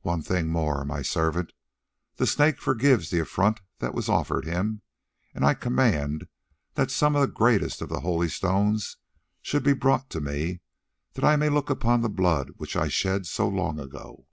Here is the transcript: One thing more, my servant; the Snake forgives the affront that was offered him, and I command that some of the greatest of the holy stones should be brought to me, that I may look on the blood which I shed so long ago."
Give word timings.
One 0.00 0.22
thing 0.22 0.48
more, 0.48 0.86
my 0.86 1.02
servant; 1.02 1.52
the 2.16 2.26
Snake 2.26 2.58
forgives 2.62 3.10
the 3.10 3.20
affront 3.20 3.60
that 3.80 3.92
was 3.92 4.08
offered 4.08 4.46
him, 4.46 4.80
and 5.34 5.44
I 5.44 5.52
command 5.52 6.28
that 6.76 6.90
some 6.90 7.14
of 7.14 7.20
the 7.20 7.26
greatest 7.28 7.82
of 7.82 7.90
the 7.90 8.00
holy 8.00 8.30
stones 8.30 8.96
should 9.42 9.62
be 9.62 9.74
brought 9.74 10.08
to 10.12 10.20
me, 10.22 10.62
that 11.12 11.24
I 11.26 11.36
may 11.36 11.50
look 11.50 11.70
on 11.84 12.00
the 12.00 12.08
blood 12.08 12.52
which 12.56 12.74
I 12.74 12.88
shed 12.88 13.26
so 13.26 13.46
long 13.48 13.78
ago." 13.78 14.28